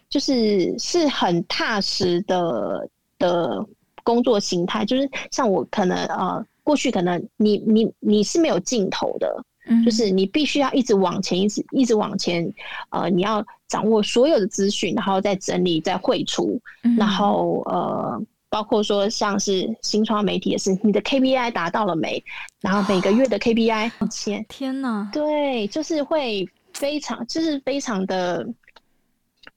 [0.09, 2.89] 就是是很踏实的
[3.19, 3.65] 的
[4.03, 4.85] 工作形态。
[4.85, 9.45] 就是像我可能呃，过去可能你你你是没有尽头的。
[9.85, 12.53] 就是你必须要一直往前，一直一直往前，
[12.91, 16.61] 呃，你要掌握所有的资讯，然后再整理、再汇出，
[16.99, 22.23] 然后呃，包括说像是新创媒体也是，你的 KPI 达到了没？
[22.61, 28.47] 然后每个月的 KPI，天天哪，对，就是会非常，就是非常的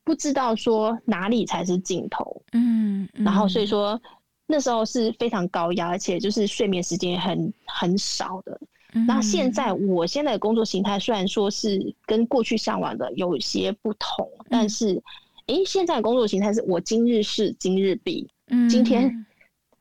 [0.04, 4.00] 不知道说哪里才是尽头，嗯，然后所以说
[4.46, 8.60] 那时候是非常高压，而且就是睡眠时间很很少的。
[9.08, 15.02] 那现在我现在的工作形态虽然说是跟过去向往的有些不同，嗯、但是，
[15.48, 19.26] 哎、欸，现在的工作形态是我今日事今日毕，嗯、今天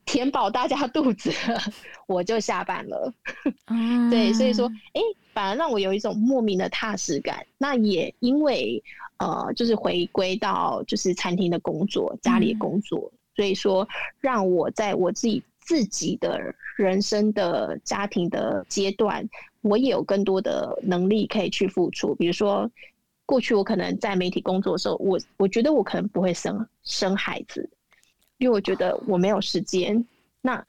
[0.06, 1.60] 填饱大家肚子了，
[2.08, 3.12] 我就下班了。
[3.66, 7.44] 嗯、 对，所以说，哎、欸，反而让我有一种莫名的踏实感。
[7.58, 8.82] 那也因为
[9.18, 13.86] 呃，就是回归到就是餐厅的工作、家里的工作，嗯、所以说
[14.20, 15.42] 让我在我自己。
[15.64, 19.28] 自己的人生的家庭的阶段，
[19.62, 22.14] 我也有更多的能力可以去付出。
[22.16, 22.70] 比如说，
[23.24, 27.68] 过去我可能在媒体工作的时候，我我觉得我可能不会生生孩子，
[28.38, 30.04] 因为我觉得我没有时间。
[30.40, 30.64] 那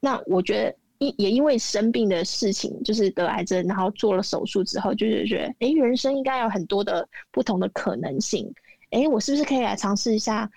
[0.00, 8.52] 那我觉得因也因为生病的事情，就是得癌症，然后做了手术之后，就是觉得，哎、人生应该有很多的不同的可能性。
[8.90, 10.50] 哎、我是不是可以来尝试一下？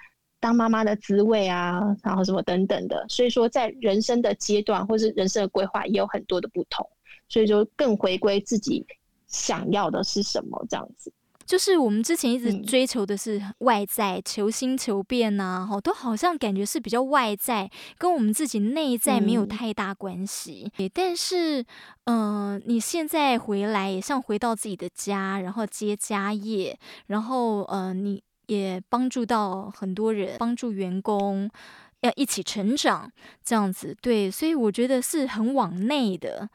[0.43, 6.85] 当妈妈的滋味啊，然后什么等等的，所以说在人生的阶段或是人生的规划也有很多的不同，
[7.29, 8.85] 所以说更回归自己
[9.27, 11.09] 想要的是什么这样子。
[11.45, 20.69] 就是我们之前一直追求的是外在，嗯、求新求变呐，哈，都好像感觉是比较外在，跟我们自己内在没有太大关系。
[20.77, 21.61] 嗯、但是，
[22.03, 26.77] 嗯、呃，你现在回来也像回到自己的家，然后接家业，
[27.07, 28.21] 然后，呃，你。
[28.47, 31.49] 也帮助到很多人，帮助员工
[32.01, 33.11] 要一起成长，
[33.43, 36.49] 这样子对，所以我觉得是很往内的，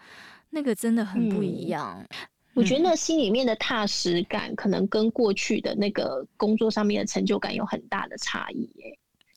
[0.50, 2.04] 那个真的很不一样。
[2.10, 2.18] 嗯，
[2.54, 8.68] 我觉得那心里面的踏实感，可能跟过去的那个工作上面的成就感有很大的差异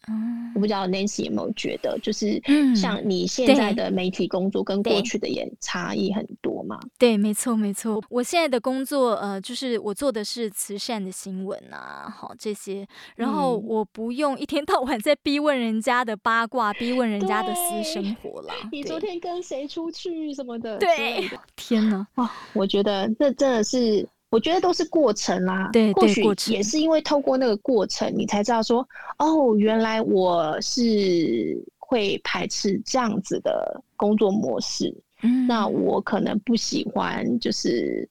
[0.07, 0.13] 耶。
[0.53, 2.41] 我不知道 Nancy 有没有觉得，就是
[2.75, 6.79] 像你现在的媒体工作跟过去的也差异很多嘛？
[6.99, 8.03] 对，没错，没错。
[8.09, 12.85] 我现在的工作，呃，就是我做的是慈善的新闻啊，好这些，
[13.15, 18.53] 然后我不用一天到晚在逼问人家的八卦，逼问人家的私生活了。
[18.71, 20.77] 你昨天跟谁出去什么的？
[20.77, 22.05] 对，天哪！
[22.15, 24.07] 哇，我觉得这真的是。
[24.31, 28.87] 我觉得都是过程啦，对，或许也是因为透过那个过程，你才知道说，
[29.19, 34.95] 哦，原来我是会排斥这样子的工作模式。
[35.21, 38.07] 嗯，那我可能不喜欢，就是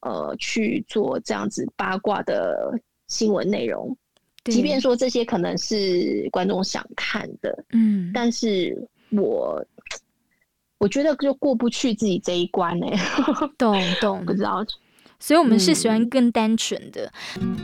[0.00, 2.72] 呃去做这样子八卦的
[3.08, 3.94] 新闻内容，
[4.44, 8.80] 即便说这些可能是观众想看的，嗯，但是
[9.10, 9.62] 我
[10.78, 12.96] 我觉得就过不去自己这一关呢、欸，
[13.58, 14.64] 懂懂， 不知道。
[15.20, 17.12] 所以，我们是喜欢更单纯的。
[17.40, 17.56] 嗯。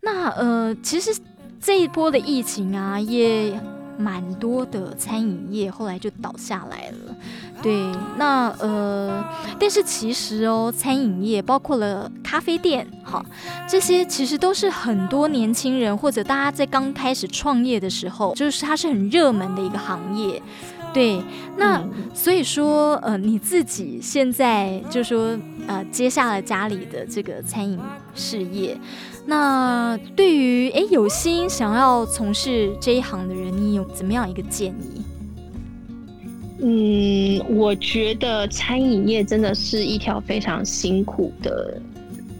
[0.00, 1.14] 那呃，其实
[1.60, 3.60] 这一波的疫情啊，也
[3.98, 7.16] 蛮多的餐饮业后来就倒下来了。
[7.64, 9.24] 对，那呃，
[9.58, 13.24] 但是其实哦，餐饮业包括了咖啡店，哈，
[13.66, 20.42] 这些其实都是很多年轻人或者大家在刚开始创业的时候，就是它是很热门的一个行业。
[20.92, 21.22] 对，
[21.56, 25.34] 那所以说，呃，你自己现在就说，
[25.66, 27.80] 呃，接下了家里的这个餐饮
[28.14, 28.78] 事业，
[29.24, 35.02] 那对于诶有心想要从事这一行的人，你有怎么样一个建议？
[36.60, 41.80] 嗯，我觉得餐饮业真的是一条非常辛苦的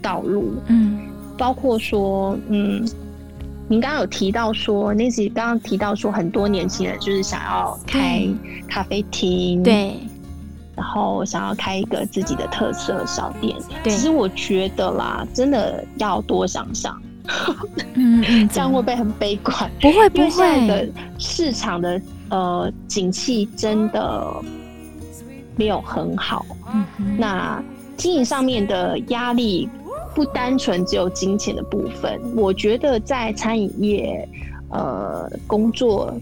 [0.01, 0.53] 道路。
[0.67, 0.99] 嗯，
[1.37, 2.87] 包括说，嗯，
[3.67, 8.25] 您刚刚有提到说，Nancy 刚刚提到说，很多年轻人就是想要开
[8.69, 9.95] 咖啡厅，对，
[10.77, 13.53] 然后想要开一个自己的特色小店。
[13.83, 16.97] 对，其实我觉得啦，真的要多想想。
[17.95, 19.69] 嗯， 这样会不会很悲观？
[19.81, 20.67] 不会，不会。
[20.67, 20.87] 的
[21.19, 22.01] 市场的。
[22.29, 24.27] 呃，景气真的
[25.55, 26.45] 没有很好。
[26.73, 26.83] 嗯，
[27.17, 27.63] 那
[27.95, 29.69] 经营上面的压力
[30.13, 32.19] 不单纯只有金钱的部分。
[32.35, 34.27] 我觉得在餐饮业，
[34.69, 36.13] 呃，工作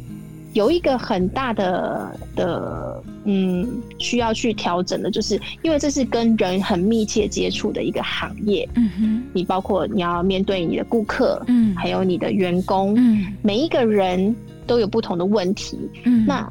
[0.53, 8.67] 有一个很大的的，嗯，需要去调整的，就是因为这是跟人很密切接触的一个行业。
[8.75, 14.35] 嗯哼，你包括你要面对你的顾客，嗯，还有你的员工，嗯，每一个人。
[14.65, 16.49] 都有不同的问题，嗯，那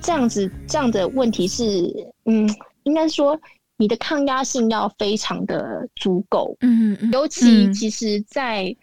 [0.00, 1.64] 这样子这样的问题是，
[2.24, 2.48] 嗯，
[2.84, 3.38] 应该说
[3.76, 8.74] 你的抗压性要非常的足够，嗯嗯，尤其其实，在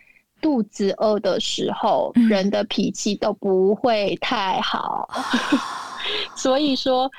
[0.42, 5.10] 肚子饿的时候，嗯，人的脾气都不会太好，
[5.52, 5.60] 嗯，
[6.36, 7.10] 所以说，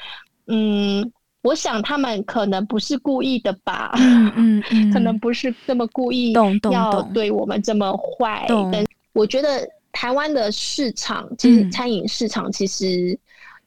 [0.47, 1.11] 嗯，
[1.42, 6.32] 我想他们可能不是故意的吧，嗯嗯，嗯， 可能不是这么故意
[6.70, 8.84] 要对我们这么坏，但
[9.14, 9.66] 我觉得。
[9.97, 13.18] 台湾的市场，其实餐饮市场其实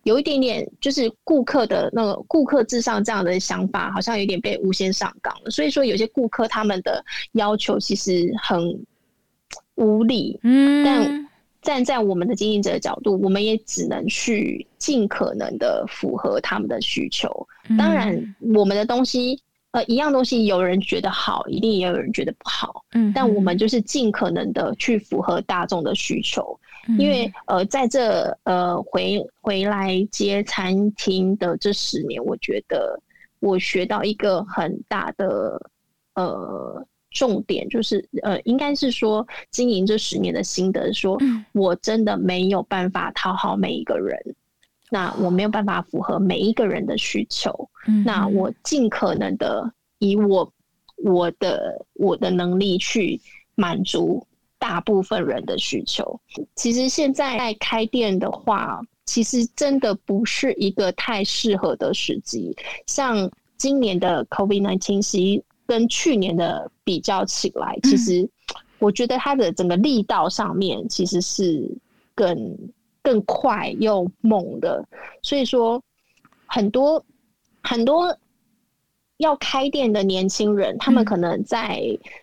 [0.04, 5.50] 有一点点，就是顾客的那个顾客至上这样的想法，好像有点被无限上纲了。
[5.50, 8.80] 所以说，有些顾客他们的要求其实很
[9.74, 10.40] 无理。
[10.44, 11.28] 嗯，但
[11.64, 17.28] 站在我们的经营者的角度，我们也只能去尽可能的符合他们的需求。
[17.76, 19.42] 当然，我们的东西。
[19.72, 22.84] 呃，一样东西，有人觉得好，一定也有人觉得不好。
[22.94, 33.00] 嗯，但我们就是尽可能的去符合大众的需求，嗯、因为呃，在这呃回回来接餐厅的这十年，我觉得
[33.40, 35.62] 我学到一个很大的
[36.16, 41.16] 呃重点，就是呃，应该是说经营这十年的心得，说
[41.54, 44.18] 我真的没有办法讨好每一个人。
[44.92, 50.52] 那我没有办法符合每一个人的需求，嗯、那我尽可能的以我
[51.04, 53.22] 我的我的能力去
[53.54, 54.26] 满足
[54.58, 56.20] 大部分人的需求。
[56.56, 62.56] 其实现在在开店的话，其实真的不是一个太适合的时机。
[62.88, 68.28] 像今年的 COVID-19，其实跟去年的比较起来，其实
[68.80, 71.70] 我觉得它的整个力道上面其实是
[72.16, 72.58] 更。
[73.02, 74.86] 更快又猛的，
[75.22, 75.82] 所以说
[76.46, 77.04] 很多
[77.62, 78.16] 很多
[79.18, 81.82] 要开店的年轻人，他们可能在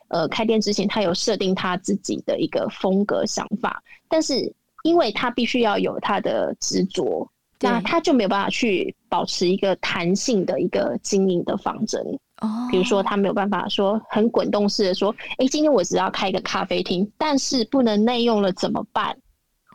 [0.08, 4.52] 呃开店之前，他有设定他自己的一个风格想法，但是
[4.82, 7.28] 因为他必须要有他的执着，
[7.60, 12.00] 那他就没有办法去保持一个弹性的一个经营的方针。
[12.40, 19.16] 哦，比如说他没有办法说很滚动式的说，哎，今天我只要开一个咖啡厅，但是不能内用了怎么办？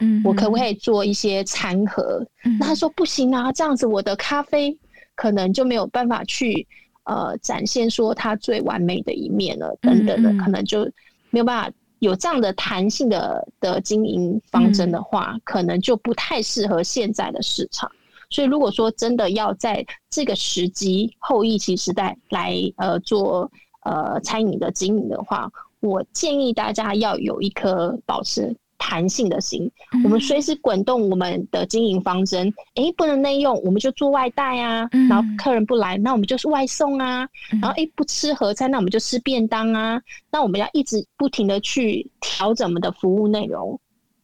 [0.01, 2.25] 嗯，我可不可以做一些餐盒？
[2.43, 4.77] 嗯，那他说不行啊，这样子我的咖啡
[5.15, 6.67] 可能就没有办法去
[7.05, 10.83] 呃展现说它最完美的一面了，等等的，可能就
[11.29, 17.89] 没有办法有这样的弹性的的经营方针的话，可能就不太适合现在的市场。
[18.31, 23.51] 所以，如果说真的要在这个时机后疫情时代来呃做
[23.83, 29.71] 呃餐饮的经营的话，我建议大家要有一颗保持弹性的心。
[29.93, 32.51] 嗯、我们随时滚动我们的经营方针。
[32.73, 34.89] 哎、欸，不能内用，我们就做外带啊。
[34.93, 37.23] 嗯、然后客人不来，那我们就是外送啊。
[37.53, 40.01] 嗯、然后哎、欸，不吃合菜，那我们就吃便当啊。
[40.32, 43.79] 那我们要一直不停的去调整我们的服务内容，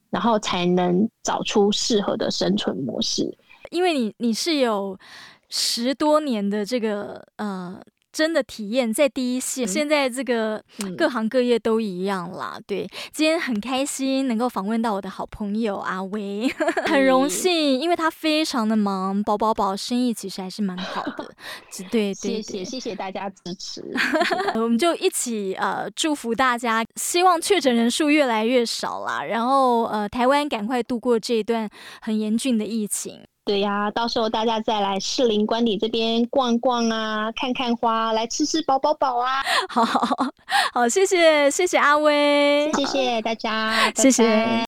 [0.10, 3.38] 然后才能找出适合的生存模式。
[3.70, 4.98] 因为你你是有
[5.50, 7.80] 十多年的这个呃。
[8.18, 10.60] 真的体验在第一线，现在这个
[10.98, 12.54] 各行各业都一样啦。
[12.56, 16.50] 嗯、对，今天很开心能够访问到我的好朋友阿威，
[16.90, 21.30] 很荣幸，因为他非常的忙，宝宝宝生意其实还是蛮好的。
[21.92, 23.86] 对，对，对，谢谢谢谢大家支持，
[24.60, 31.70] 我们就一起呃祝福大家，希望确诊人数越来越少啦，然后呃台湾赶快度过这一段
[32.02, 33.22] 很严峻的疫情。
[33.48, 39.42] 对呀，到时候大家再来士林官邸这边逛逛啊，看看花，来吃吃饱饱饱啊！
[39.70, 40.06] 好好
[40.74, 44.67] 好，谢谢谢谢阿威，谢谢大家，谢谢。